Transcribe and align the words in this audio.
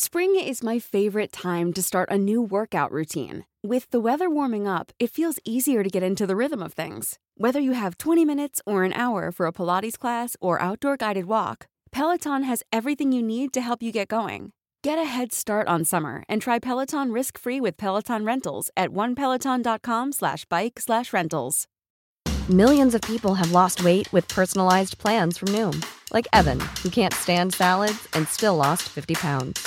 Spring 0.00 0.36
is 0.36 0.62
my 0.62 0.78
favorite 0.78 1.32
time 1.32 1.72
to 1.72 1.82
start 1.82 2.08
a 2.08 2.16
new 2.16 2.40
workout 2.40 2.92
routine. 2.92 3.44
With 3.64 3.90
the 3.90 3.98
weather 3.98 4.30
warming 4.30 4.64
up, 4.64 4.92
it 5.00 5.10
feels 5.10 5.40
easier 5.44 5.82
to 5.82 5.90
get 5.90 6.04
into 6.04 6.24
the 6.24 6.36
rhythm 6.36 6.62
of 6.62 6.72
things. 6.72 7.18
Whether 7.36 7.58
you 7.58 7.72
have 7.72 7.98
20 7.98 8.24
minutes 8.24 8.60
or 8.64 8.84
an 8.84 8.92
hour 8.92 9.32
for 9.32 9.46
a 9.46 9.52
Pilates 9.52 9.98
class 9.98 10.36
or 10.40 10.62
outdoor 10.62 10.96
guided 10.96 11.24
walk, 11.24 11.66
Peloton 11.90 12.44
has 12.44 12.62
everything 12.72 13.10
you 13.10 13.24
need 13.24 13.52
to 13.52 13.60
help 13.60 13.82
you 13.82 13.90
get 13.90 14.06
going. 14.06 14.52
Get 14.84 15.00
a 15.00 15.04
head 15.04 15.32
start 15.32 15.66
on 15.66 15.84
summer 15.84 16.22
and 16.28 16.40
try 16.40 16.60
Peloton 16.60 17.10
risk-free 17.10 17.60
with 17.60 17.76
Peloton 17.76 18.24
Rentals 18.24 18.70
at 18.76 18.90
onepeloton.com 18.90 20.12
slash 20.12 20.44
bike 20.44 20.78
slash 20.78 21.12
rentals. 21.12 21.66
Millions 22.48 22.94
of 22.94 23.00
people 23.00 23.34
have 23.34 23.50
lost 23.50 23.82
weight 23.82 24.06
with 24.12 24.28
personalized 24.28 24.98
plans 24.98 25.38
from 25.38 25.48
Noom, 25.48 25.84
like 26.12 26.28
Evan, 26.32 26.60
who 26.84 26.88
can't 26.88 27.14
stand 27.14 27.52
salads 27.52 28.06
and 28.14 28.28
still 28.28 28.54
lost 28.54 28.84
50 28.90 29.16
pounds. 29.16 29.66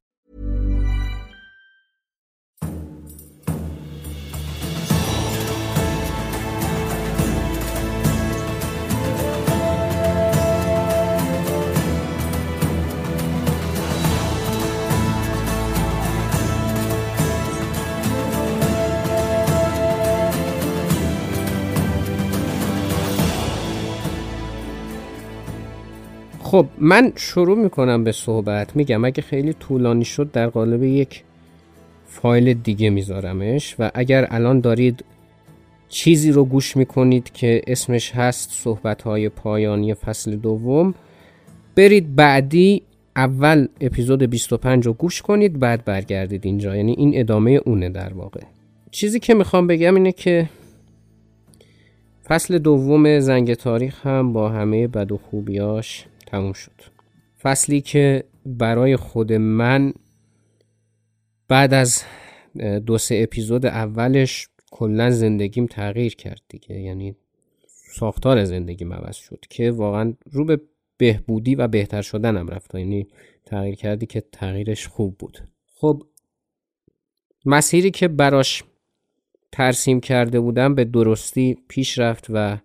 خب 26.51 26.65
من 26.77 27.13
شروع 27.15 27.57
می‌کنم 27.57 28.03
به 28.03 28.11
صحبت. 28.11 28.75
میگم 28.75 29.05
اگه 29.05 29.21
خیلی 29.21 29.53
طولانی 29.53 30.05
شد 30.05 30.31
در 30.31 30.47
قالب 30.47 30.83
یک 30.83 31.23
فایل 32.05 32.53
دیگه 32.53 32.89
میذارمش 32.89 33.75
و 33.79 33.91
اگر 33.93 34.27
الان 34.29 34.59
دارید 34.59 35.05
چیزی 35.89 36.31
رو 36.31 36.45
گوش 36.45 36.77
می‌کنید 36.77 37.31
که 37.33 37.61
اسمش 37.67 38.11
هست 38.11 38.51
صحبت 38.51 39.01
های 39.01 39.29
پایانی 39.29 39.93
فصل 39.93 40.35
دوم 40.35 40.93
برید 41.75 42.15
بعدی 42.15 42.81
اول 43.15 43.67
اپیزود 43.81 44.23
25 44.23 44.85
رو 44.85 44.93
گوش 44.93 45.21
کنید 45.21 45.59
بعد 45.59 45.85
برگردید 45.85 46.45
اینجا. 46.45 46.75
یعنی 46.75 46.91
این 46.91 47.19
ادامه 47.19 47.51
اونه 47.65 47.89
در 47.89 48.13
واقع. 48.13 48.41
چیزی 48.91 49.19
که 49.19 49.33
می‌خوام 49.33 49.67
بگم 49.67 49.95
اینه 49.95 50.11
که 50.11 50.49
فصل 52.25 52.57
دوم 52.57 53.19
زنگ 53.19 53.53
تاریخ 53.53 54.05
هم 54.07 54.33
با 54.33 54.49
همه 54.49 54.87
بد 54.87 55.11
و 55.11 55.17
خوبیاش 55.17 56.05
تموم 56.31 56.53
شد. 56.53 56.81
فصلی 57.41 57.81
که 57.81 58.23
برای 58.45 58.95
خود 58.95 59.33
من 59.33 59.93
بعد 61.47 61.73
از 61.73 62.03
دو 62.85 62.97
سه 62.97 63.19
اپیزود 63.23 63.65
اولش 63.65 64.47
کلا 64.71 65.11
زندگیم 65.11 65.65
تغییر 65.65 66.15
کرد 66.15 66.41
دیگه. 66.49 66.79
یعنی 66.79 67.15
ساختار 67.93 68.45
زندگیم 68.45 68.93
عوض 68.93 69.15
شد 69.15 69.45
که 69.49 69.71
واقعا 69.71 70.13
رو 70.31 70.45
به 70.45 70.61
بهبودی 70.97 71.55
و 71.55 71.67
بهتر 71.67 72.01
شدنم 72.01 72.47
رفت. 72.47 72.75
یعنی 72.75 73.07
تغییر 73.45 73.75
کردی 73.75 74.05
که 74.05 74.21
تغییرش 74.31 74.87
خوب 74.87 75.17
بود. 75.17 75.37
خب 75.75 76.03
مسیری 77.45 77.91
که 77.91 78.07
براش 78.07 78.63
ترسیم 79.51 79.99
کرده 79.99 80.39
بودم 80.39 80.75
به 80.75 80.83
درستی 80.85 81.57
پیش 81.67 81.99
رفت 81.99 82.27
و 82.29 82.57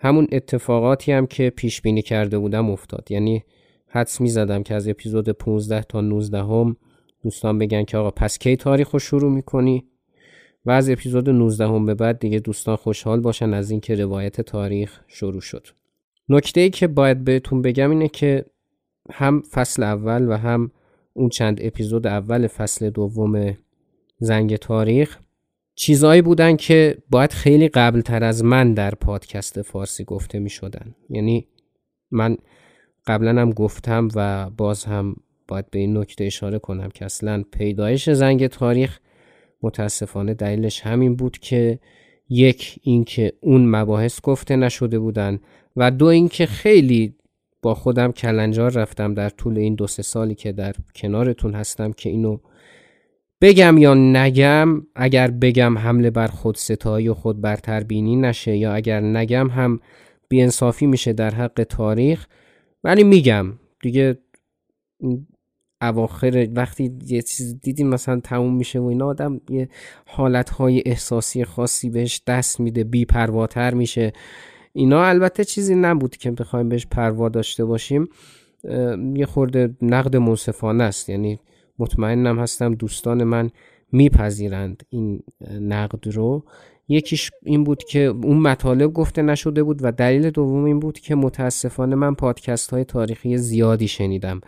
همون 0.00 0.26
اتفاقاتی 0.32 1.12
هم 1.12 1.26
که 1.26 1.50
پیش 1.50 1.82
بینی 1.82 2.02
کرده 2.02 2.38
بودم 2.38 2.70
افتاد. 2.70 3.10
یعنی 3.10 3.44
حدس 3.88 4.20
می 4.20 4.28
زدم 4.28 4.62
که 4.62 4.74
از 4.74 4.88
اپیزود 4.88 5.28
15 5.28 5.82
تا 5.82 6.00
19 6.00 6.38
هم 6.38 6.76
دوستان 7.22 7.58
بگن 7.58 7.84
که 7.84 7.96
آقا 7.96 8.10
پس 8.10 8.38
کی 8.38 8.56
تاریخ 8.56 8.90
رو 8.90 8.98
شروع 8.98 9.32
می‌کنی؟ 9.32 9.84
و 10.66 10.70
از 10.70 10.90
اپیزود 10.90 11.30
19 11.30 11.66
هم 11.66 11.86
به 11.86 11.94
بعد 11.94 12.18
دیگه 12.18 12.38
دوستان 12.38 12.76
خوشحال 12.76 13.20
باشن 13.20 13.54
از 13.54 13.70
اینکه 13.70 13.94
روایت 13.94 14.40
تاریخ 14.40 15.00
شروع 15.06 15.40
شد. 15.40 15.66
نکته 16.28 16.60
ای 16.60 16.70
که 16.70 16.86
باید 16.86 17.24
بهتون 17.24 17.62
بگم 17.62 17.90
اینه 17.90 18.08
که 18.08 18.44
هم 19.12 19.42
فصل 19.42 19.82
اول 19.82 20.28
و 20.28 20.36
هم 20.36 20.70
اون 21.12 21.28
چند 21.28 21.58
اپیزود 21.62 22.06
اول 22.06 22.46
فصل 22.46 22.90
دوم 22.90 23.56
زنگ 24.18 24.56
تاریخ 24.56 25.18
چیزهایی 25.80 26.22
بودن 26.22 26.56
که 26.56 26.98
باید 27.10 27.32
خیلی 27.32 27.68
قبل 27.68 28.00
تر 28.00 28.24
از 28.24 28.44
من 28.44 28.74
در 28.74 28.94
پادکست 28.94 29.62
فارسی 29.62 30.04
گفته 30.04 30.38
می 30.38 30.50
شدن 30.50 30.94
یعنی 31.10 31.46
من 32.10 32.36
قبلا 33.06 33.40
هم 33.40 33.50
گفتم 33.50 34.08
و 34.14 34.50
باز 34.50 34.84
هم 34.84 35.16
باید 35.48 35.70
به 35.70 35.78
این 35.78 35.96
نکته 35.96 36.24
اشاره 36.24 36.58
کنم 36.58 36.88
که 36.88 37.04
اصلا 37.04 37.44
پیدایش 37.52 38.10
زنگ 38.10 38.46
تاریخ 38.46 38.98
متاسفانه 39.62 40.34
دلیلش 40.34 40.80
همین 40.80 41.16
بود 41.16 41.38
که 41.38 41.78
یک 42.28 42.78
اینکه 42.82 43.32
اون 43.40 43.66
مباحث 43.66 44.20
گفته 44.20 44.56
نشده 44.56 44.98
بودن 44.98 45.40
و 45.76 45.90
دو 45.90 46.06
اینکه 46.06 46.46
خیلی 46.46 47.14
با 47.62 47.74
خودم 47.74 48.12
کلنجار 48.12 48.70
رفتم 48.72 49.14
در 49.14 49.28
طول 49.28 49.58
این 49.58 49.74
دو 49.74 49.86
سه 49.86 50.02
سالی 50.02 50.34
که 50.34 50.52
در 50.52 50.74
کنارتون 50.94 51.54
هستم 51.54 51.92
که 51.92 52.10
اینو 52.10 52.38
بگم 53.40 53.78
یا 53.78 53.94
نگم 53.94 54.86
اگر 54.94 55.30
بگم 55.30 55.78
حمله 55.78 56.10
بر 56.10 56.26
خود 56.26 56.56
ستایی 56.56 57.08
و 57.08 57.14
خود 57.14 57.40
برتر 57.40 57.82
بینی 57.82 58.16
نشه 58.16 58.56
یا 58.56 58.74
اگر 58.74 59.00
نگم 59.00 59.50
هم 59.50 59.80
بیانصافی 60.28 60.86
میشه 60.86 61.12
در 61.12 61.34
حق 61.34 61.66
تاریخ. 61.68 62.26
ولی 62.84 63.04
میگم 63.04 63.46
دیگه 63.82 64.18
اواخر 65.82 66.48
وقتی 66.54 66.98
یه 67.06 67.22
چیز 67.22 67.60
دیدیم 67.60 67.88
مثلا 67.88 68.20
تموم 68.20 68.56
میشه 68.56 68.78
و 68.78 68.84
این 68.84 69.02
آدم 69.02 69.40
یه 69.50 69.68
حالتهای 70.06 70.82
احساسی 70.86 71.44
خاصی 71.44 71.90
بهش 71.90 72.22
دست 72.26 72.60
میده 72.60 72.84
بی 72.84 73.04
پرواتر 73.04 73.74
میشه. 73.74 74.12
اینا 74.72 75.04
البته 75.04 75.44
چیزی 75.44 75.74
نبود 75.74 76.16
که 76.16 76.30
بخوایم 76.30 76.68
بهش 76.68 76.86
پروا 76.86 77.28
داشته 77.28 77.64
باشیم. 77.64 78.08
یه 79.14 79.26
خورده 79.26 79.74
نقد 79.82 80.16
منصفانه 80.16 80.84
است. 80.84 81.08
یعنی 81.08 81.40
مطمئنم 81.80 82.38
هستم 82.38 82.74
دوستان 82.74 83.24
من 83.24 83.50
میپذیرند 83.92 84.82
این 84.90 85.22
نقد 85.60 86.08
رو. 86.08 86.44
یکیش 86.88 87.30
این 87.42 87.64
بود 87.64 87.84
که 87.84 88.00
اون 88.00 88.38
مطالب 88.38 88.92
گفته 88.92 89.22
نشده 89.22 89.62
بود 89.62 89.78
و 89.82 89.92
دلیل 89.92 90.30
دوم 90.30 90.64
این 90.64 90.80
بود 90.80 90.98
که 90.98 91.14
متاسفانه 91.14 91.96
من 91.96 92.14
پادکست 92.14 92.70
های 92.70 92.84
تاریخی 92.84 93.38
زیادی 93.38 93.88
شنیدم 93.88 94.40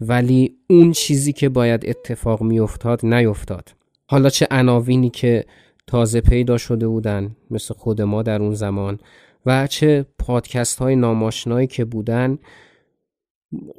ولی 0.00 0.54
اون 0.70 0.92
چیزی 0.92 1.32
که 1.32 1.48
باید 1.48 1.86
اتفاق 1.86 2.42
میافتاد 2.42 3.06
نیفتاد 3.06 3.74
حالا 4.06 4.28
چه 4.28 4.46
عناوینی 4.50 5.10
که 5.10 5.44
تازه 5.86 6.20
پیدا 6.20 6.58
شده 6.58 6.88
بودن 6.88 7.36
مثل 7.50 7.74
خود 7.74 8.02
ما 8.02 8.22
در 8.22 8.42
اون 8.42 8.54
زمان 8.54 8.98
و 9.46 9.66
چه 9.66 10.06
پادکست 10.18 10.78
های 10.78 10.96
ناماشنایی 10.96 11.66
که 11.66 11.84
بودن 11.84 12.38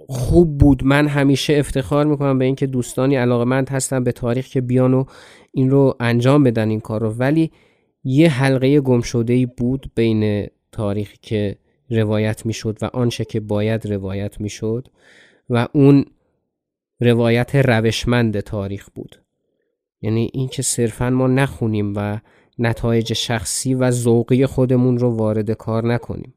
خوب 0.07 0.57
بود. 0.57 0.83
من 0.83 1.07
همیشه 1.07 1.53
افتخار 1.57 2.05
می‌کنم 2.05 2.37
به 2.37 2.45
اینکه 2.45 2.67
دوستانی 2.67 3.15
علاقه 3.15 3.45
مند 3.45 3.69
هستن 3.69 4.03
به 4.03 4.11
تاریخ 4.11 4.47
که 4.47 4.61
بیان 4.61 4.93
و 4.93 5.03
این 5.51 5.69
رو 5.69 5.95
انجام 5.99 6.43
بدن 6.43 6.69
این 6.69 6.79
کار 6.79 7.01
رو. 7.01 7.09
ولی 7.09 7.51
یه 8.03 8.29
حلقه 8.29 8.79
گم 8.79 9.01
ای 9.27 9.45
بود 9.45 9.91
بین 9.95 10.47
تاریخی 10.71 11.17
که 11.21 11.57
روایت 11.89 12.45
می‌شد 12.45 12.77
و 12.81 12.85
آنچه 12.93 13.25
که 13.25 13.39
باید 13.39 13.85
روایت 13.85 14.41
می‌شد 14.41 14.87
و 15.49 15.67
اون 15.73 16.05
روایت 16.99 17.55
روشمند 17.55 18.39
تاریخ 18.39 18.89
بود. 18.95 19.15
یعنی 20.01 20.29
این 20.33 20.47
که 20.47 20.61
صرفا 20.61 21.09
ما 21.09 21.27
نخونیم 21.27 21.93
و 21.95 22.19
نتایج 22.59 23.13
شخصی 23.13 23.73
و 23.73 23.91
ذوقی 23.91 24.45
خودمون 24.45 24.97
رو 24.97 25.09
وارد 25.09 25.51
کار 25.51 25.85
نکنیم. 25.85 26.33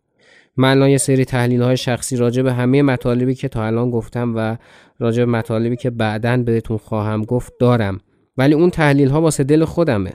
من 0.56 0.70
الان 0.70 0.90
یه 0.90 0.98
سری 0.98 1.24
تحلیل 1.24 1.62
های 1.62 1.76
شخصی 1.76 2.16
راجع 2.16 2.42
به 2.42 2.52
همه 2.52 2.82
مطالبی 2.82 3.34
که 3.34 3.48
تا 3.48 3.64
الان 3.64 3.90
گفتم 3.90 4.32
و 4.36 4.56
راجع 4.98 5.24
به 5.24 5.30
مطالبی 5.30 5.76
که 5.76 5.90
بعدا 5.90 6.36
بهتون 6.36 6.78
خواهم 6.78 7.24
گفت 7.24 7.52
دارم. 7.60 8.00
ولی 8.36 8.54
اون 8.54 8.70
تحلیل 8.70 9.08
ها 9.08 9.20
واسه 9.20 9.44
دل 9.44 9.64
خودمه. 9.64 10.12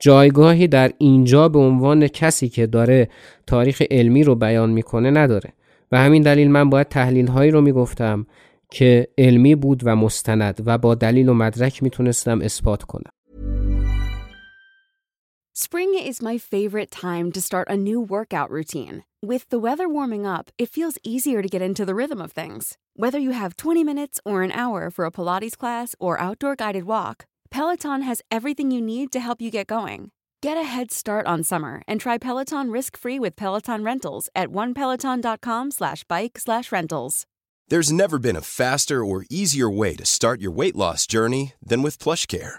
جایگاهی 0.00 0.68
در 0.68 0.92
اینجا 0.98 1.48
به 1.48 1.58
عنوان 1.58 2.08
کسی 2.08 2.48
که 2.48 2.66
داره 2.66 3.08
تاریخ 3.46 3.82
علمی 3.90 4.24
رو 4.24 4.34
بیان 4.34 4.70
می‌کنه 4.70 5.10
نداره. 5.10 5.52
و 5.92 5.98
همین 5.98 6.22
دلیل 6.22 6.50
من 6.50 6.70
باید 6.70 6.88
تحلیل 6.88 7.26
هایی 7.26 7.50
رو 7.50 7.60
می‌گفتم 7.60 8.26
که 8.70 9.08
علمی 9.18 9.54
بود 9.54 9.80
و 9.84 9.96
مستند 9.96 10.62
و 10.66 10.78
با 10.78 10.94
دلیل 10.94 11.28
و 11.28 11.34
مدرک 11.34 11.82
می‌تونستم 11.82 12.40
اثبات 12.40 12.82
کنم. 12.82 13.10
Spring 15.58 15.92
is 16.10 16.22
my 16.22 16.38
favorite 16.38 16.90
time 16.90 17.32
to 17.32 17.40
start 17.40 17.66
a 17.68 17.76
new 17.76 18.00
workout 18.14 18.50
routine. 18.50 19.07
With 19.22 19.48
the 19.48 19.58
weather 19.58 19.88
warming 19.88 20.26
up, 20.26 20.52
it 20.58 20.68
feels 20.68 20.96
easier 21.02 21.42
to 21.42 21.48
get 21.48 21.60
into 21.60 21.84
the 21.84 21.94
rhythm 21.94 22.22
of 22.22 22.30
things. 22.30 22.78
Whether 22.94 23.18
you 23.18 23.32
have 23.32 23.56
20 23.56 23.82
minutes 23.82 24.20
or 24.24 24.44
an 24.44 24.52
hour 24.52 24.90
for 24.90 25.04
a 25.06 25.10
Pilates 25.10 25.58
class 25.58 25.96
or 25.98 26.20
outdoor 26.20 26.54
guided 26.54 26.84
walk, 26.84 27.26
Peloton 27.50 28.02
has 28.02 28.22
everything 28.30 28.70
you 28.70 28.80
need 28.80 29.10
to 29.10 29.18
help 29.18 29.40
you 29.40 29.50
get 29.50 29.66
going. 29.66 30.12
Get 30.40 30.56
a 30.56 30.62
head 30.62 30.92
start 30.92 31.26
on 31.26 31.42
summer 31.42 31.82
and 31.88 32.00
try 32.00 32.16
Peloton 32.16 32.70
risk-free 32.70 33.18
with 33.18 33.34
Peloton 33.34 33.82
Rentals 33.82 34.28
at 34.36 34.50
onepeloton.com 34.50 35.72
slash 35.72 36.04
bike 36.04 36.38
slash 36.38 36.70
rentals. 36.70 37.26
There's 37.66 37.90
never 37.90 38.20
been 38.20 38.36
a 38.36 38.40
faster 38.40 39.04
or 39.04 39.26
easier 39.28 39.68
way 39.68 39.96
to 39.96 40.06
start 40.06 40.40
your 40.40 40.52
weight 40.52 40.76
loss 40.76 41.08
journey 41.08 41.54
than 41.60 41.82
with 41.82 41.98
PlushCare. 41.98 42.58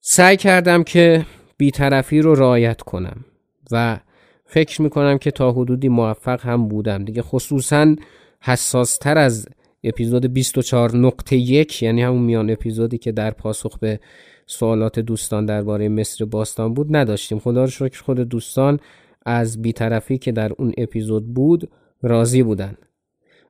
سعی 0.00 0.36
کردم 0.36 0.82
که 0.82 1.26
بیطرفی 1.56 2.20
رو 2.20 2.34
رعایت 2.34 2.82
کنم 2.82 3.24
و 3.70 3.98
فکر 4.44 4.82
می‌کنم 4.82 5.18
که 5.18 5.30
تا 5.30 5.52
حدودی 5.52 5.88
موفق 5.88 6.40
هم 6.46 6.68
بودم. 6.68 7.04
دیگه 7.04 7.22
خصوصا 7.22 7.96
حساستر 8.40 9.18
از 9.18 9.48
اپیزود 9.84 10.32
24 10.32 10.96
نقطه 10.96 11.36
یک 11.36 11.82
یعنی 11.82 12.02
همون 12.02 12.22
میان 12.22 12.50
اپیزودی 12.50 12.98
که 12.98 13.12
در 13.12 13.30
پاسخ 13.30 13.78
به 13.78 14.00
سوالات 14.46 14.98
دوستان 14.98 15.46
درباره 15.46 15.88
مصر 15.88 16.24
باستان 16.24 16.74
بود 16.74 16.96
نداشتیم. 16.96 17.38
خدا 17.38 17.64
رو 17.64 17.70
شکر 17.70 18.02
خود 18.02 18.20
دوستان 18.20 18.80
از 19.26 19.62
بیطرفی 19.62 20.18
که 20.18 20.32
در 20.32 20.52
اون 20.58 20.72
اپیزود 20.78 21.34
بود 21.34 21.70
راضی 22.02 22.42
بودن. 22.42 22.76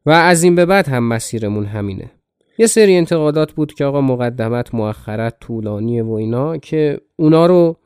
و 0.07 0.11
از 0.11 0.43
این 0.43 0.55
به 0.55 0.67
بعد 0.67 0.89
هم 0.89 1.05
مسیرمون 1.05 1.65
همینه. 1.65 2.11
یه 2.59 2.67
سری 2.67 2.97
انتقادات 2.97 3.53
بود 3.53 3.75
که 3.75 3.85
آقا 3.85 4.01
مقدمت 4.01 4.75
مؤخرت 4.75 5.41
طولانیه 5.41 6.03
و 6.03 6.13
اینا 6.13 6.57
که 6.57 7.01
اونا 7.17 7.47
رو 7.47 7.77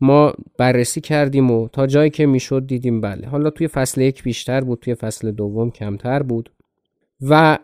ما 0.00 0.32
بررسی 0.58 1.00
کردیم 1.00 1.50
و 1.50 1.68
تا 1.68 1.86
جایی 1.86 2.10
که 2.10 2.26
می‌شد 2.26 2.66
دیدیم 2.66 3.00
بله. 3.00 3.28
حالا 3.28 3.50
توی 3.50 3.68
فصل 3.68 4.00
یک 4.00 4.22
بیشتر 4.22 4.60
بود 4.60 4.78
توی 4.78 4.94
فصل 4.94 5.30
دوم 5.30 5.70
کمتر 5.70 6.22
بود. 6.22 6.52
و 7.20 7.58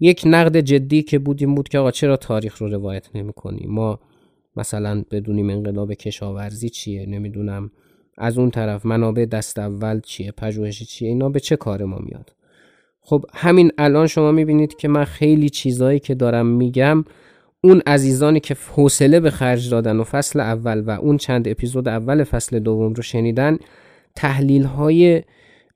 یک 0.00 0.22
نقد 0.26 0.56
جدی 0.56 1.02
که 1.02 1.18
بود 1.18 1.40
این 1.40 1.54
بود 1.54 1.68
که 1.68 1.78
آقا 1.78 1.90
چرا 1.90 2.16
تاریخ 2.16 2.58
رو 2.58 2.68
روایت 2.68 3.16
نمی 3.16 3.32
کنیم 3.32 3.70
ما 3.70 4.00
مثلا 4.56 5.04
بدونیم 5.10 5.50
انقلاب 5.50 5.94
کشاورزی 5.94 6.68
چیه؟ 6.68 7.06
نمی‌دونم. 7.06 7.70
از 8.18 8.38
اون 8.38 8.50
طرف 8.50 8.86
منابع 8.86 9.24
دست 9.24 9.58
اول 9.58 10.00
چیه؟ 10.00 10.32
پژوهش 10.32 10.82
چیه؟ 10.82 11.08
اینا 11.08 11.28
به 11.28 11.40
چه 11.40 11.56
کار 11.56 11.84
ما 11.84 11.98
میاد؟ 11.98 12.35
خب 13.08 13.24
همین 13.34 13.72
الان 13.78 14.06
شما 14.06 14.32
می‌بینید 14.32 14.76
که 14.76 14.88
من 14.88 15.04
خیلی 15.04 15.50
چیزایی 15.50 15.98
که 15.98 16.14
دارم 16.14 16.46
میگم 16.46 17.04
اون 17.64 17.82
عزیزانی 17.86 18.40
که 18.40 18.56
حوصله 18.74 19.20
به 19.20 19.30
خرج 19.30 19.70
دادن 19.70 19.96
و 19.96 20.04
فصل 20.04 20.40
اول 20.40 20.80
و 20.80 20.90
اون 20.90 21.16
چند 21.16 21.48
اپیزود 21.48 21.88
اول 21.88 22.24
فصل 22.24 22.58
دوم 22.58 22.92
رو 22.92 23.02
شنیدن 23.02 23.58
تحلیل 24.14 24.64
های 24.64 25.22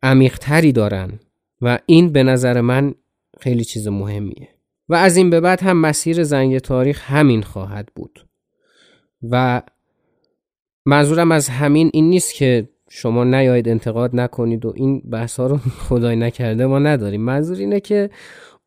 عمیقتری 0.03 0.73
دارن 0.73 1.21
و 1.61 1.79
این 1.87 2.13
به 2.13 2.23
نظر 2.23 2.61
من 2.61 2.95
خیلی 3.41 3.65
چیز 3.65 3.89
مهمیه. 3.89 4.49
و 4.89 4.95
از 4.95 5.17
این 5.17 5.31
به 5.31 5.41
بعد 5.41 5.63
هم 5.63 5.77
مسیر 5.77 6.25
زنگ 6.25 6.59
تاریخ 6.59 7.11
همین 7.11 7.43
خواهد 7.43 7.89
بود. 7.95 8.27
و 9.31 9.63
منظورم 10.87 11.33
از 11.33 11.49
همین 11.49 11.91
این 11.93 12.11
نیست 12.11 12.35
که 12.35 12.69
شما 12.93 13.25
نیاید 13.25 13.69
انتقاد 13.69 14.17
نکنید 14.17 14.67
و 14.67 14.73
این 14.77 15.01
بحث 15.01 15.41
ها 15.41 15.47
رو 15.47 15.57
خدای 15.89 16.17
نکرده 16.17 16.67
ما 16.67 16.79
نداریم. 16.79 17.21
منظور 17.21 17.57
اینه 17.57 17.81
که 17.81 18.11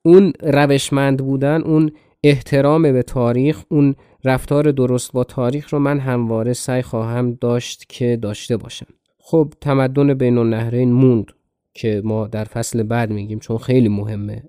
اون 0.04 0.34
روشمند 0.44 1.20
بودن 1.20 1.62
اون 1.62 1.92
احترام 2.24 2.82
به 2.82 3.04
تاریخ 3.04 3.64
اون 3.70 3.96
رفتار 4.24 4.72
درست 4.72 5.12
با 5.12 5.24
تاریخ 5.24 5.74
رو 5.74 5.80
من 5.80 6.00
همواره 6.00 6.54
سعی 6.54 6.82
خواهم 6.82 7.34
داشت 7.42 7.86
که 7.90 8.20
داشته 8.22 8.58
باشم. 8.58 8.88
خب 9.20 9.54
تمدن 9.62 10.14
بین 10.14 10.38
النهرین 10.38 10.92
موند 10.92 11.32
که 11.74 12.02
ما 12.06 12.28
در 12.28 12.44
فصل 12.44 12.84
بعد 12.84 13.10
میگیم 13.10 13.40
چون 13.40 13.58
خیلی 13.58 13.90
مهمه 13.90 14.44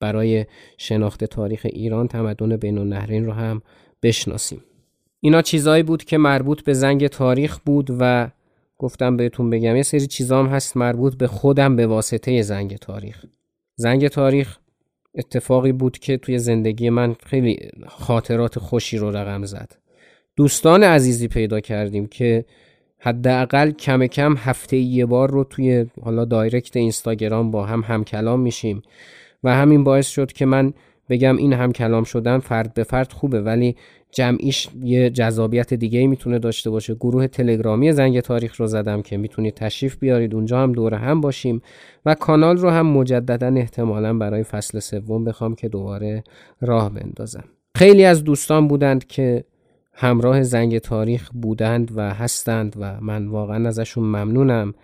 برای 0.00 0.46
شناخت 0.76 1.24
تاریخ 1.24 1.66
ایران 1.70 2.08
تمدن 2.08 2.56
بین 2.56 2.78
النهرین 2.78 3.24
رو 3.26 3.32
هم 3.32 3.62
بشناسیم. 4.02 4.64
اینا 5.20 5.42
چیزایی 5.42 5.82
بود 5.82 6.04
که 6.04 6.18
مربوط 6.18 6.62
به 6.62 6.72
زنگ 6.72 7.06
تاریخ 7.06 7.58
بود 7.58 7.96
و 8.00 8.30
گفتم 8.78 9.16
بهتون 9.16 9.50
بگم 9.50 9.76
یه 9.76 9.82
سری 9.82 10.06
چیزام 10.06 10.46
هست 10.46 10.76
مربوط 10.76 11.14
به 11.14 11.26
خودم 11.26 11.76
به 11.76 11.86
واسطه 11.86 12.42
زنگ 12.42 12.76
تاریخ. 12.76 13.24
زنگ 13.76 14.08
تاریخ 14.08 14.58
اتفاقی 15.14 15.72
بود 15.72 15.98
که 15.98 16.16
توی 16.16 16.38
زندگی 16.38 16.90
من 16.90 17.16
خیلی 17.26 17.70
خاطرات 17.86 18.58
خوشی 18.58 18.98
رو 18.98 19.10
رقم 19.10 19.44
زد. 19.44 19.76
دوستان 20.36 20.82
عزیزی 20.82 21.28
پیدا 21.28 21.60
کردیم 21.60 22.06
که 22.06 22.44
حداقل 22.98 23.70
کم 23.70 24.06
کم 24.06 24.36
هفته 24.36 24.76
یه 24.76 25.06
بار 25.06 25.30
رو 25.30 25.44
توی 25.44 25.86
حالا 26.02 26.24
دایرکت 26.24 26.76
اینستاگرام 26.76 27.50
با 27.50 27.64
هم 27.64 27.80
هم 27.80 28.04
کلام 28.04 28.40
میشیم 28.40 28.82
و 29.44 29.54
همین 29.54 29.84
باعث 29.84 30.08
شد 30.08 30.32
که 30.32 30.46
من 30.46 30.72
بگم 31.08 31.36
این 31.36 31.52
هم 31.52 31.72
کلام 31.72 32.04
شدن 32.04 32.38
فرد 32.38 32.74
به 32.74 32.82
فرد 32.82 33.12
خوبه 33.12 33.40
ولی 33.40 33.76
جمعیش 34.10 34.68
یه 34.82 35.10
جذابیت 35.10 35.74
دیگه 35.74 36.06
می‌تونه 36.06 36.38
داشته 36.38 36.70
باشه. 36.70 36.94
گروه 36.94 37.26
تلگرامی 37.26 37.92
زنگ 37.92 38.20
تاریخ 38.20 38.56
رو 38.56 38.66
زدم 38.66 39.02
که 39.02 39.16
می‌تونید 39.16 39.54
تشریف 39.54 39.96
بیارید 39.98 40.34
اونجا 40.34 40.62
هم 40.62 40.72
دور 40.72 40.94
هم 40.94 41.20
باشیم 41.20 41.62
و 42.06 42.14
کانال 42.14 42.56
رو 42.56 42.70
هم 42.70 42.86
مجددا 42.86 43.46
احتمالا 43.46 44.18
برای 44.18 44.42
فصل 44.42 44.78
سوم 44.78 45.24
بخوام 45.24 45.54
که 45.54 45.68
دوباره 45.68 46.24
راه 46.60 46.90
بندازم. 46.90 47.44
خیلی 47.74 48.04
از 48.04 48.24
دوستان 48.24 48.68
بودند 48.68 49.06
که 49.06 49.44
همراه 49.92 50.42
زنگ 50.42 50.78
تاریخ 50.78 51.30
بودند 51.32 51.90
و 51.96 52.14
هستند 52.14 52.76
و 52.80 53.00
من 53.00 53.26
واقعا 53.26 53.68
ازشون 53.68 54.04
ممنونم 54.04 54.74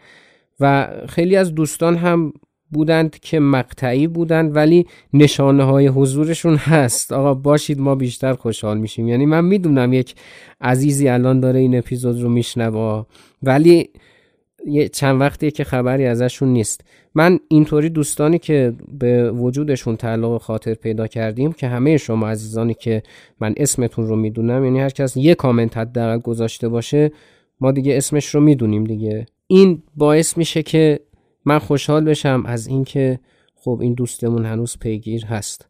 و 0.60 0.88
خیلی 1.08 1.36
از 1.36 1.54
دوستان 1.54 1.96
هم 1.96 2.32
بودند 2.74 3.18
که 3.18 3.40
مقطعی 3.40 4.06
بودند 4.06 4.56
ولی 4.56 4.86
نشانه 5.12 5.64
های 5.64 5.86
حضورشون 5.86 6.56
هست. 6.56 7.12
آقا 7.12 7.34
باشید 7.34 7.80
ما 7.80 7.94
بیشتر 7.94 8.34
خوشحال 8.34 8.78
میشیم. 8.78 9.08
یعنی 9.08 9.26
من 9.26 9.44
می‌دونم 9.44 9.92
یک 9.92 10.14
عزیزی 10.60 11.08
الان 11.08 11.40
داره 11.40 11.60
این 11.60 11.78
اپیزود 11.78 12.22
رو 12.22 12.28
میشنوا 12.28 13.06
ولی 13.42 13.88
یه 14.66 14.88
چند 14.88 15.20
وقتیه 15.20 15.50
که 15.50 15.64
خبری 15.64 16.06
ازشون 16.06 16.48
نیست. 16.48 16.80
من 17.14 17.38
اینطوری 17.48 17.88
دوستانی 17.88 18.38
که 18.38 18.72
به 18.98 19.30
وجودشون 19.30 19.96
تعلق 19.96 20.40
خاطر 20.40 20.74
پیدا 20.74 21.06
کردیم 21.06 21.52
که 21.52 21.68
همه 21.68 21.96
شما 21.96 22.28
عزیزانی 22.28 22.74
که 22.74 23.02
من 23.40 23.54
اسمتون 23.56 24.06
رو 24.06 24.16
می‌دونم 24.16 24.64
یعنی 24.64 24.80
هر 24.80 24.90
کس 24.90 25.16
یه 25.16 25.34
کامنت 25.34 25.76
حداقل 25.76 26.18
گذاشته 26.18 26.68
باشه 26.68 27.12
ما 27.60 27.72
دیگه 27.72 27.96
اسمش 27.96 28.34
رو 28.34 28.40
می‌دونیم 28.40 28.84
دیگه. 28.84 29.26
این 29.46 29.82
باعث 29.96 30.38
میشه 30.38 30.62
که 30.62 31.00
من 31.44 31.58
خوشحال 31.58 32.04
بشم 32.04 32.42
از 32.46 32.66
اینکه 32.66 33.20
خب 33.54 33.78
این 33.82 33.94
دوستمون 33.94 34.44
هنوز 34.46 34.78
پیگیر 34.78 35.26
هست. 35.26 35.68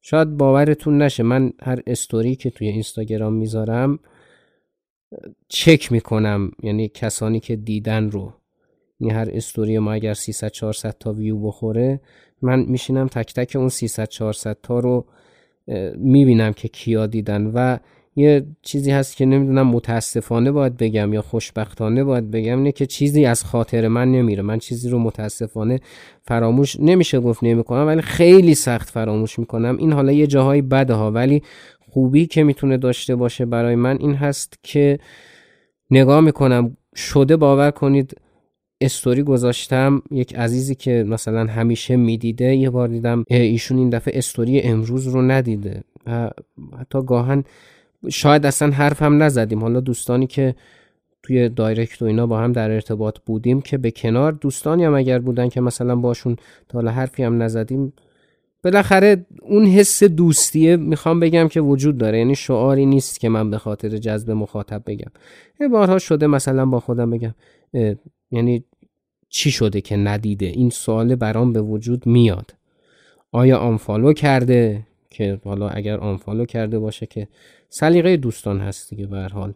شاید 0.00 0.36
باورتون 0.36 1.02
نشه 1.02 1.22
من 1.22 1.52
هر 1.62 1.80
استوری 1.86 2.36
که 2.36 2.50
توی 2.50 2.68
اینستاگرام 2.68 3.32
می‌ذارم 3.32 3.98
چک 5.48 5.92
می‌کنم 5.92 6.50
یعنی 6.62 6.88
کسانی 6.88 7.40
که 7.40 7.56
دیدن 7.56 8.10
رو. 8.10 8.32
یعنی 9.00 9.14
هر 9.14 9.28
استوری 9.32 9.78
ما 9.78 9.92
اگر 9.92 10.14
300 10.14 10.48
400 10.48 10.96
تا 11.00 11.12
ویو 11.12 11.38
بخوره 11.38 12.00
من 12.42 12.60
میشینم 12.60 13.08
تک 13.08 13.34
تک 13.34 13.56
اون 13.56 13.68
300 13.68 14.08
400 14.08 14.58
تا 14.62 14.78
رو 14.78 15.06
می‌بینم 15.96 16.52
که 16.52 16.68
کیا 16.68 17.06
دیدن 17.06 17.46
و 17.46 17.78
یه 18.16 18.46
چیزی 18.62 18.90
هست 18.90 19.16
که 19.16 19.26
نمی‌دونم 19.26 19.66
متاسفانه 19.66 20.52
باید 20.52 20.76
بگم 20.76 21.12
یا 21.12 21.22
خوشبختانه 21.22 22.04
باید 22.04 22.30
بگم 22.30 22.58
اینه 22.58 22.72
که 22.72 22.86
چیزی 22.86 23.24
از 23.24 23.44
خاطر 23.44 23.88
من 23.88 24.12
نمیره. 24.12 24.42
من 24.42 24.58
چیزی 24.58 24.88
رو 24.88 24.98
متاسفانه 24.98 25.80
فراموش 26.22 26.76
نمیشه 26.80 27.20
گفت 27.20 27.44
نمی‌کنم 27.44 27.86
ولی 27.86 28.02
خیلی 28.02 28.54
سخت 28.54 28.90
فراموش 28.90 29.38
می‌کنم. 29.38 29.76
این 29.76 29.92
حالا 29.92 30.12
یه 30.12 30.26
جاهای 30.26 30.62
بده 30.62 30.94
ها 30.94 31.10
ولی 31.10 31.42
خوبی 31.90 32.26
که 32.26 32.42
می‌تونه 32.42 32.76
داشته 32.76 33.16
باشه 33.16 33.44
برای 33.46 33.74
من 33.74 33.96
این 34.00 34.14
هست 34.14 34.58
که 34.62 34.98
نگاه 35.90 36.20
می‌کنم. 36.20 36.76
شده 36.96 37.36
باور 37.36 37.70
کنید 37.70 38.16
استوری 38.80 39.22
گذاشتم. 39.22 40.02
یک 40.10 40.34
عزیزی 40.34 40.74
که 40.74 41.04
مثلا 41.08 41.46
همیشه 41.46 41.96
می‌دیده 41.96 42.54
یه 42.54 42.70
بار 42.70 42.88
دیدم 42.88 43.24
ایشون 43.28 43.78
این 43.78 43.90
دفعه 43.90 44.18
استوری 44.18 44.60
امروز 44.60 45.06
رو 45.06 45.22
ندیده. 45.22 45.82
حتی 46.80 47.02
گاهن 47.06 47.44
شاید 48.10 48.46
اصلا 48.46 48.70
حرف 48.70 49.02
هم 49.02 49.22
نزدیم. 49.22 49.60
حالا 49.60 49.80
دوستانی 49.80 50.26
که 50.26 50.54
توی 51.22 51.48
دایرکت 51.48 52.02
و 52.02 52.04
اینا 52.04 52.26
با 52.26 52.38
هم 52.38 52.52
در 52.52 52.70
ارتباط 52.70 53.18
بودیم 53.26 53.60
که 53.60 53.78
به 53.78 53.90
کنار 53.90 54.32
دوستانی 54.32 54.84
هم 54.84 54.94
اگر 54.94 55.18
بودن 55.18 55.48
که 55.48 55.60
مثلا 55.60 55.96
باشون 55.96 56.36
تا 56.68 56.78
حالا 56.78 56.90
حرفی 56.90 57.22
هم 57.22 57.42
نزدیم 57.42 57.92
بالاخره 58.64 59.26
اون 59.42 59.66
حس 59.66 60.02
دوستیه 60.02 60.76
می‌خوام 60.76 61.20
بگم 61.20 61.48
که 61.48 61.60
وجود 61.60 61.98
داره. 61.98 62.18
یعنی 62.18 62.34
شعاری 62.34 62.86
نیست 62.86 63.20
که 63.20 63.28
من 63.28 63.50
به 63.50 63.58
خاطر 63.58 63.88
جذب 63.88 64.30
مخاطب 64.30 64.82
بگم. 64.86 65.10
یه 65.60 65.68
بارها 65.68 65.98
شده 65.98 66.26
مثلا 66.26 66.66
با 66.66 66.80
خودم 66.80 67.10
بگم 67.10 67.34
یعنی 68.30 68.64
چی 69.28 69.50
شده 69.50 69.80
که 69.80 69.96
ندیده؟ 69.96 70.46
این 70.46 70.70
سوال 70.70 71.14
برام 71.14 71.52
به 71.52 71.60
وجود 71.60 72.06
میاد. 72.06 72.54
آیا 73.32 73.58
آنفالو 73.58 74.12
کرده؟ 74.12 74.86
که 75.10 75.40
حالا 75.44 75.68
اگر 75.68 75.98
آنفالو 75.98 76.44
کرده 76.44 76.78
باشه 76.78 77.06
که 77.06 77.28
سلیقه 77.72 78.16
دوستان 78.16 78.60
هست 78.60 78.90
دیگه 78.90 79.06
به 79.06 79.28
حال. 79.32 79.54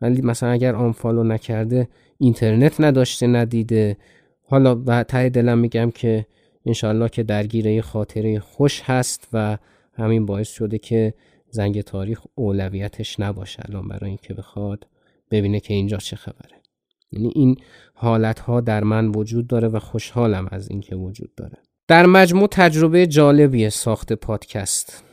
ولی 0.00 0.22
مثلا 0.22 0.50
اگر 0.50 0.74
آنفالو 0.74 1.24
نکرده 1.24 1.88
اینترنت 2.18 2.80
نداشته 2.80 3.26
ندیده. 3.26 3.96
حالا 4.42 4.74
به 4.74 5.02
ته 5.02 5.28
دلم 5.28 5.58
میگم 5.58 5.90
که 5.90 6.26
انشالله 6.66 7.08
که 7.08 7.22
درگیره 7.22 7.80
خاطره 7.80 8.40
خوش 8.40 8.82
هست 8.84 9.28
و 9.32 9.58
همین 9.92 10.26
باعث 10.26 10.48
شده 10.48 10.78
که 10.78 11.14
زنگ 11.50 11.80
تاریخ 11.80 12.20
اولویتش 12.34 13.20
نباشه 13.20 13.62
الان 13.68 13.88
برای 13.88 14.08
اینکه 14.08 14.34
بخواد 14.34 14.86
ببینه 15.30 15.60
که 15.60 15.74
اینجا 15.74 15.96
چه 15.96 16.16
خبره. 16.16 16.62
یعنی 17.12 17.32
این 17.34 17.56
حالت 17.94 18.40
ها 18.40 18.60
در 18.60 18.84
من 18.84 19.08
وجود 19.08 19.46
داره 19.46 19.68
و 19.68 19.78
خوشحالم 19.78 20.48
از 20.50 20.70
اینکه 20.70 20.96
وجود 20.96 21.34
داره. 21.34 21.58
در 21.88 22.06
مجموع 22.06 22.48
تجربه 22.48 23.06
جالبیه 23.06 23.68
ساخت 23.68 24.12
پادکست. 24.12 25.05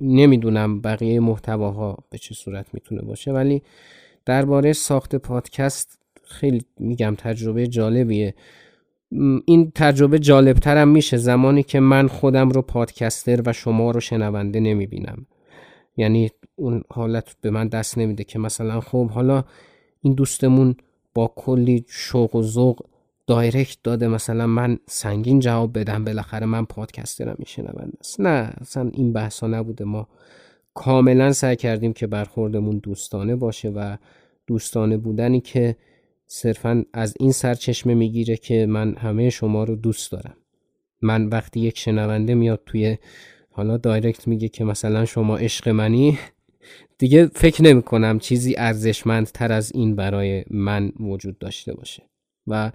نمی‌دونم 0.00 0.80
بقیه 0.80 1.20
محتواها 1.20 1.98
به 2.10 2.18
چه 2.18 2.34
صورت 2.34 2.66
می‌تونه 2.74 3.02
باشه 3.02 3.32
ولی 3.32 3.62
درباره 4.24 4.72
ساخت 4.72 5.16
پادکست 5.16 5.98
خیلی 6.24 6.62
میگم 6.78 7.14
تجربه 7.18 7.66
جالبیه. 7.66 8.34
این 9.46 9.72
تجربه 9.74 10.18
جالبترم 10.18 10.88
میشه 10.88 11.16
زمانی 11.16 11.62
که 11.62 11.80
من 11.80 12.08
خودم 12.08 12.50
رو 12.50 12.62
پادکستر 12.62 13.42
و 13.46 13.52
شما 13.52 13.90
رو 13.90 14.00
شنونده 14.00 14.60
نمی‌بینم. 14.60 15.26
یعنی 15.96 16.30
اون 16.56 16.82
حالت 16.90 17.36
به 17.40 17.50
من 17.50 17.68
دست 17.68 17.98
نمیده 17.98 18.24
که 18.24 18.38
مثلا 18.38 18.80
خب 18.80 19.10
حالا 19.10 19.44
این 20.00 20.14
دوستمون 20.14 20.74
با 21.14 21.32
کلی 21.36 21.84
شوق 21.88 22.34
و 22.34 22.42
ذوق 22.42 22.86
دایرکت 23.26 23.76
داده 23.82 24.08
مثلا 24.08 24.46
من 24.46 24.78
سنگین 24.88 25.40
جواب 25.40 25.78
بدم 25.78 26.04
بالاخره 26.04 26.46
من 26.46 26.64
پادکسترم 26.64 27.36
میشنونده 27.38 27.98
است 28.00 28.20
نه 28.20 28.52
اصلا 28.60 28.90
این 28.94 29.12
بحثا 29.12 29.46
نبوده. 29.46 29.84
ما 29.84 30.08
کاملا 30.74 31.32
سعی 31.32 31.56
کردیم 31.56 31.92
که 31.92 32.06
برخوردمون 32.06 32.78
دوستانه 32.78 33.36
باشه 33.36 33.68
و 33.68 33.96
دوستانه 34.46 34.96
بودنی 34.96 35.40
که 35.40 35.76
صرفا 36.26 36.84
از 36.92 37.14
این 37.20 37.32
سرچشمه 37.32 37.94
می‌گیره 37.94 38.36
که 38.36 38.66
من 38.66 38.94
همه 38.94 39.30
شما 39.30 39.64
رو 39.64 39.76
دوست 39.76 40.12
دارم. 40.12 40.36
من 41.02 41.26
وقتی 41.26 41.60
یک 41.60 41.78
شنونده 41.78 42.34
میاد 42.34 42.62
توی 42.66 42.98
حالا 43.50 43.76
دایرکت 43.76 44.28
میگه 44.28 44.48
که 44.48 44.64
مثلا 44.64 45.04
شما 45.04 45.36
عشق 45.36 45.68
منی 45.68 46.18
دیگه 46.98 47.26
فکر 47.26 47.62
نمی 47.62 47.82
کنم 47.82 48.18
چیزی 48.18 48.54
ارزشمندتر 48.58 49.52
از 49.52 49.72
این 49.74 49.96
برای 49.96 50.44
من 50.50 50.92
وجود 51.00 51.38
داشته 51.38 51.74
باشه. 51.74 52.02
و 52.46 52.72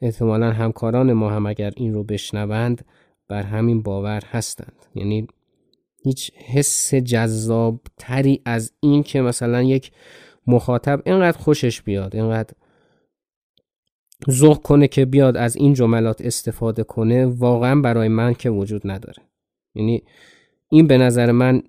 احتمالا 0.00 0.52
همکاران 0.52 1.12
ما 1.12 1.30
هم 1.30 1.46
اگر 1.46 1.72
این 1.76 1.94
رو 1.94 2.04
بشنوند 2.04 2.84
بر 3.28 3.42
همین 3.42 3.82
باور 3.82 4.22
هستند. 4.30 4.86
یعنی 4.94 5.26
هیچ 6.02 6.32
حس 6.34 6.94
جذاب 6.94 7.80
تری 7.98 8.42
از 8.44 8.72
این 8.80 9.02
که 9.02 9.20
مثلا 9.20 9.62
یک 9.62 9.92
مخاطب 10.46 11.02
اینقدر 11.06 11.38
خوشش 11.38 11.82
بیاد 11.82 12.16
اینقدر 12.16 12.54
ذوق 14.30 14.62
کنه 14.62 14.88
که 14.88 15.04
بیاد 15.04 15.36
از 15.36 15.56
این 15.56 15.74
جملات 15.74 16.20
استفاده 16.20 16.84
کنه 16.84 17.26
واقعا 17.26 17.80
برای 17.80 18.08
من 18.08 18.34
که 18.34 18.50
وجود 18.50 18.82
نداره. 18.84 19.22
یعنی 19.74 20.02
این 20.68 20.86
به 20.86 20.98
نظر 20.98 21.32
من 21.32 21.62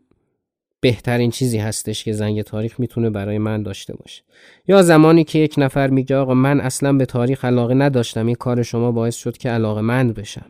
بهترین 0.82 1.32
چیزی 1.32 1.58
هستش 1.58 2.04
که 2.04 2.14
زنگ 2.14 2.42
تاریخ 2.42 2.80
می‌تونه 2.80 3.10
برای 3.10 3.38
من 3.38 3.64
داشته 3.64 3.96
باشه. 3.96 4.24
یا 4.68 4.82
زمانی 4.82 5.24
که 5.24 5.40
یک 5.40 5.56
نفر 5.58 5.90
میگه 5.90 6.16
آقا 6.16 6.34
من 6.34 6.62
اصلا 6.62 6.94
به 6.94 7.06
تاریخ 7.06 7.46
علاقه 7.46 7.74
نداشتم 7.74 8.26
این 8.26 8.36
کار 8.36 8.64
شما 8.64 8.92
باعث 8.92 9.16
شد 9.16 9.38
که 9.38 9.50
علاقه 9.50 9.82
مند 9.82 10.14
بشم. 10.14 10.46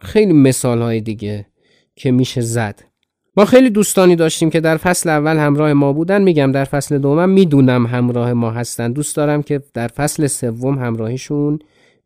خیلی 0.00 0.32
مثال 0.32 0.82
های 0.82 1.00
دیگه 1.00 1.46
که 1.96 2.10
میشه 2.10 2.40
زد. 2.40 2.82
ما 3.36 3.44
خیلی 3.44 3.70
دوستانی 3.70 4.16
داشتیم 4.16 4.50
که 4.50 4.60
در 4.60 4.76
فصل 4.76 5.08
اول 5.08 5.36
همراه 5.36 5.72
ما 5.72 5.92
بودن. 5.92 6.22
میگم 6.22 6.52
در 6.52 6.64
فصل 6.64 6.98
دومم 6.98 7.30
می‌دونم 7.30 7.86
همراه 7.86 8.32
ما 8.32 8.50
هستن. 8.50 8.92
دوست 8.92 9.16
دارم 9.16 9.42
که 9.42 9.62
در 9.74 9.88
فصل 9.88 10.26
سوم 10.26 10.78
همراهیشون 10.78 11.58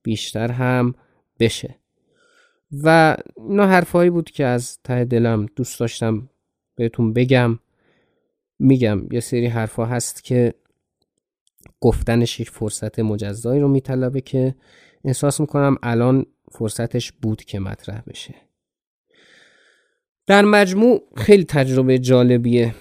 بیشتر 0.02 0.50
هم 0.50 0.94
بشه. 1.40 1.74
و 2.82 3.16
اینا 3.48 3.66
حرفایی 3.66 4.10
بود 4.10 4.30
که 4.30 4.44
از 4.44 4.78
ته 4.84 5.04
دلم 5.04 5.46
دوست 5.56 5.80
داشتم 5.80 6.28
بهتون 6.76 7.12
بگم. 7.12 7.58
میگم 8.58 9.02
یه 9.12 9.20
سری 9.20 9.46
حرفا 9.46 9.84
هست 9.84 10.24
که 10.24 10.54
گفتنش 11.80 12.40
یک 12.40 12.50
فرصت 12.50 12.98
مجزایی 12.98 13.60
رو 13.60 13.68
میطلبه 13.68 14.20
که 14.20 14.54
احساس 15.04 15.40
می‌کنم 15.40 15.76
الان 15.82 16.26
فرصتش 16.52 17.12
بود 17.12 17.44
که 17.44 17.58
مطرح 17.60 18.02
بشه. 18.06 18.34
در 20.26 20.44
مجموع 20.44 21.02
خیلی 21.16 21.44
تجربه 21.44 21.98
جالبیه. 21.98 22.74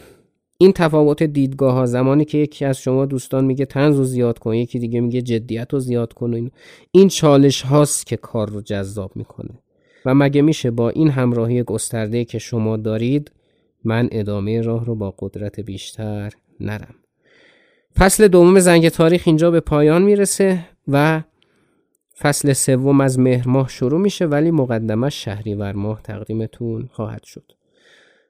این 0.57 0.73
تفاوت 0.73 1.23
دیدگاه 1.23 1.73
ها 1.73 1.85
زمانی 1.85 2.25
که 2.25 2.37
یکی 2.37 2.65
از 2.65 2.77
شما 2.77 3.05
دوستان 3.05 3.45
میگه 3.45 3.65
تنز 3.65 3.97
رو 3.97 4.03
زیاد 4.03 4.39
کن 4.39 4.53
یکی 4.53 4.79
دیگه 4.79 5.01
میگه 5.01 5.21
جدیت 5.21 5.73
رو 5.73 5.79
زیاد 5.79 6.13
کن 6.13 6.33
این, 6.33 6.51
این 6.91 7.07
چالش 7.07 7.61
هاست 7.61 8.05
که 8.05 8.17
کار 8.17 8.49
رو 8.49 8.61
جذاب 8.61 9.15
می‌کنه. 9.15 9.59
و 10.05 10.13
مگه 10.15 10.41
میشه 10.41 10.71
با 10.71 10.89
این 10.89 11.09
همراهی 11.09 11.63
گسترده 11.63 12.25
که 12.25 12.39
شما 12.39 12.77
دارید 12.77 13.31
من 13.85 14.09
ادامه 14.11 14.61
راه 14.61 14.85
رو 14.85 14.95
با 14.95 15.15
قدرت 15.19 15.59
بیشتر 15.59 16.33
نرم. 16.59 16.95
فصل 17.95 18.27
دوم 18.27 18.59
زنگ 18.59 18.89
تاریخ 18.89 19.23
اینجا 19.25 19.51
به 19.51 19.59
پایان 19.59 20.01
می‌رسه 20.01 20.65
و 20.87 21.21
فصل 22.19 22.53
سوم 22.53 23.01
از 23.01 23.19
مهر 23.19 23.47
ماه 23.47 23.69
شروع 23.69 23.99
میشه 23.99 24.25
ولی 24.25 24.51
مقدمه 24.51 25.09
شهریور 25.09 25.73
ماه 25.73 26.01
تقدیمتون 26.01 26.89
خواهد 26.91 27.23
شد. 27.23 27.51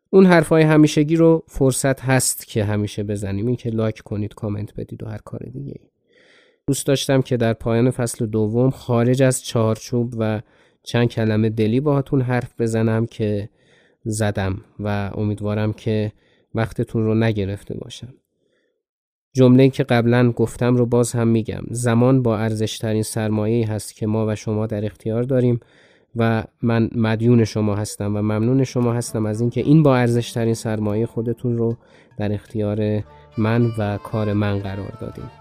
اون 0.09 0.25
حرفای 0.25 0.63
همیشگی 0.63 1.15
رو 1.15 1.43
فرصت 1.47 2.01
هست 2.01 2.47
که 2.47 2.63
همیشه 2.63 3.03
بزنیم. 3.03 3.47
این 3.47 3.55
که 3.55 3.69
لایک 3.69 4.01
کنید 4.01 4.33
کامنت 4.33 4.73
بدید 4.75 5.03
و 5.03 5.05
هر 5.05 5.17
کار 5.17 5.39
دیگه 5.53 5.79
دوست 6.67 6.87
داشتم 6.87 7.21
که 7.21 7.37
در 7.37 7.53
پایان 7.53 7.91
فصل 7.91 8.25
دوم 8.25 8.69
خارج 8.69 9.23
از 9.23 9.45
چارچوب 9.45 10.13
و 10.17 10.41
چند 10.83 11.07
کلمه 11.07 11.49
دلی 11.49 11.79
باهاتون 11.79 12.21
حرف 12.21 12.61
بزنم 12.61 13.05
که 13.05 13.49
زدم 14.05 14.61
و 14.79 15.11
امیدوارم 15.13 15.73
که 15.73 16.11
وقتتون 16.55 17.05
رو 17.05 17.15
نگرفته 17.15 17.77
باشم. 17.77 18.13
جمله 19.33 19.69
که 19.69 19.83
قبلا 19.83 20.31
گفتم 20.31 20.75
رو 20.75 20.85
باز 20.85 21.11
هم 21.11 21.27
میگم. 21.27 21.61
زمان 21.71 22.21
با 22.21 22.37
ارزشترین 22.37 23.03
سرمایه 23.03 23.71
هست 23.71 23.95
که 23.95 24.07
ما 24.07 24.25
و 24.27 24.35
شما 24.35 24.67
در 24.67 24.85
اختیار 24.85 25.23
داریم 25.23 25.59
و 26.15 26.43
من 26.61 26.89
مدیون 26.95 27.43
شما 27.43 27.75
هستم 27.75 28.15
و 28.15 28.21
ممنون 28.21 28.63
شما 28.63 28.93
هستم 28.93 29.25
از 29.25 29.41
اینکه 29.41 29.61
این 29.61 29.83
با 29.83 29.97
ارزشترین 29.97 30.53
سرمایه 30.53 31.05
خودتون 31.05 31.57
رو 31.57 31.77
در 32.17 32.33
اختیار 32.33 33.03
من 33.37 33.71
و 33.77 33.97
کار 33.97 34.33
من 34.33 34.59
قرار 34.59 34.97
دادیم 35.01 35.31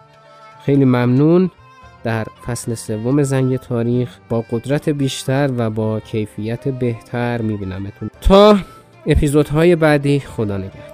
خیلی 0.64 0.84
ممنون. 0.84 1.50
در 2.04 2.26
فصل 2.46 2.74
سوم 2.74 3.22
زنگ 3.22 3.56
تاریخ 3.56 4.18
با 4.28 4.44
قدرت 4.50 4.88
بیشتر 4.88 5.50
و 5.56 5.70
با 5.70 6.00
کیفیت 6.00 6.68
بهتر 6.68 7.42
میبینمتون. 7.42 8.10
تا 8.20 8.58
اپیزودهای 9.06 9.76
بعدی 9.76 10.20
خدا 10.20 10.56
نگهدار. 10.56 10.93